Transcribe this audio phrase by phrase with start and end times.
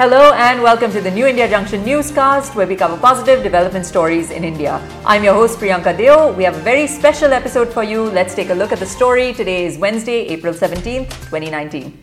[0.00, 4.30] Hello and welcome to the New India Junction newscast where we cover positive development stories
[4.30, 4.80] in India.
[5.04, 6.32] I'm your host Priyanka Deo.
[6.32, 8.04] We have a very special episode for you.
[8.04, 9.34] Let's take a look at the story.
[9.34, 12.02] Today is Wednesday, April 17th, 2019.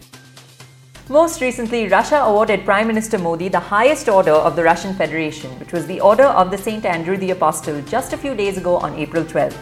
[1.10, 5.72] Most recently, Russia awarded Prime Minister Modi the highest order of the Russian Federation, which
[5.72, 6.86] was the Order of the St.
[6.86, 9.58] Andrew the Apostle, just a few days ago on April 12th.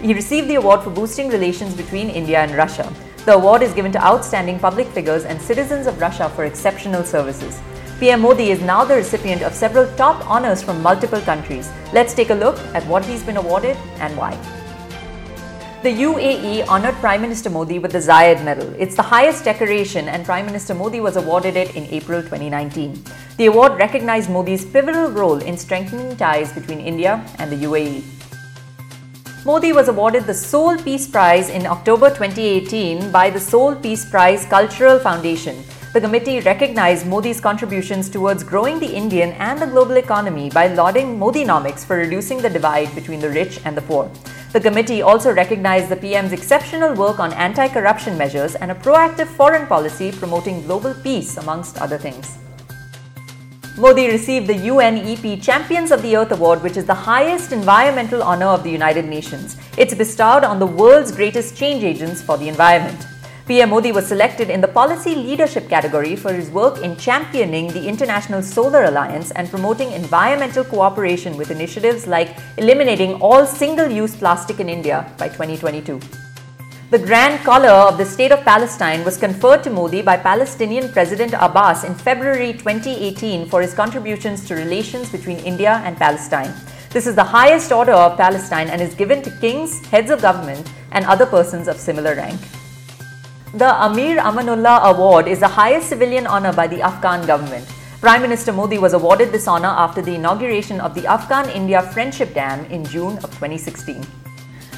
[0.00, 2.88] He received the award for boosting relations between India and Russia.
[3.26, 7.60] The award is given to outstanding public figures and citizens of Russia for exceptional services.
[8.00, 11.70] PM Modi is now the recipient of several top honors from multiple countries.
[11.92, 14.32] Let's take a look at what he's been awarded and why.
[15.82, 18.74] The UAE honored Prime Minister Modi with the Zayed Medal.
[18.78, 23.04] It's the highest decoration, and Prime Minister Modi was awarded it in April 2019.
[23.36, 28.02] The award recognized Modi's pivotal role in strengthening ties between India and the UAE.
[29.44, 34.46] Modi was awarded the Seoul Peace Prize in October 2018 by the Seoul Peace Prize
[34.46, 35.62] Cultural Foundation.
[35.92, 41.18] The committee recognized Modi's contributions towards growing the Indian and the global economy by lauding
[41.18, 44.08] Modinomics for reducing the divide between the rich and the poor.
[44.52, 49.26] The committee also recognized the PM's exceptional work on anti corruption measures and a proactive
[49.26, 52.38] foreign policy promoting global peace, amongst other things.
[53.76, 58.46] Modi received the UNEP Champions of the Earth Award, which is the highest environmental honor
[58.46, 59.56] of the United Nations.
[59.76, 63.09] It's bestowed on the world's greatest change agents for the environment.
[63.50, 67.84] PM Modi was selected in the policy leadership category for his work in championing the
[67.84, 74.60] International Solar Alliance and promoting environmental cooperation with initiatives like eliminating all single use plastic
[74.60, 75.98] in India by 2022.
[76.92, 81.34] The Grand Collar of the State of Palestine was conferred to Modi by Palestinian President
[81.34, 86.54] Abbas in February 2018 for his contributions to relations between India and Palestine.
[86.90, 90.70] This is the highest order of Palestine and is given to kings, heads of government,
[90.92, 92.38] and other persons of similar rank.
[93.52, 97.66] The Amir Amanullah Award is the highest civilian honor by the Afghan government.
[98.00, 102.32] Prime Minister Modi was awarded this honor after the inauguration of the Afghan India Friendship
[102.32, 104.06] Dam in June of 2016.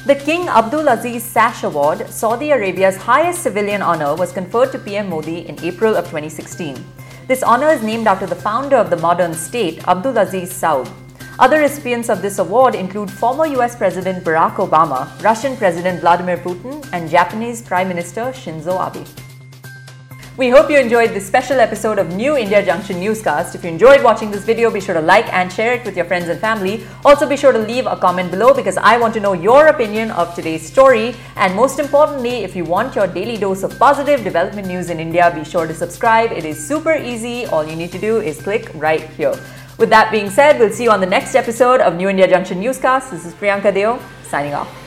[0.07, 5.07] The King Abdul Aziz Sash Award, Saudi Arabia's highest civilian honor, was conferred to PM
[5.07, 6.83] Modi in April of 2016.
[7.27, 10.91] This honor is named after the founder of the modern state, Abdul Aziz Saud.
[11.39, 16.87] Other recipients of this award include former US President Barack Obama, Russian President Vladimir Putin,
[16.93, 19.07] and Japanese Prime Minister Shinzo Abe.
[20.37, 23.55] We hope you enjoyed this special episode of New India Junction Newscast.
[23.55, 26.05] If you enjoyed watching this video, be sure to like and share it with your
[26.05, 26.85] friends and family.
[27.03, 30.11] Also, be sure to leave a comment below because I want to know your opinion
[30.11, 31.15] of today's story.
[31.35, 35.31] And most importantly, if you want your daily dose of positive development news in India,
[35.33, 36.31] be sure to subscribe.
[36.31, 37.47] It is super easy.
[37.47, 39.35] All you need to do is click right here.
[39.77, 42.59] With that being said, we'll see you on the next episode of New India Junction
[42.59, 43.09] Newscast.
[43.09, 44.82] This is Priyanka Deo, signing off.